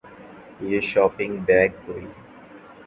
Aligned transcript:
یہ 0.61 0.79
shopping 0.89 1.35
bag 1.45 1.71
کوئی 1.85 2.05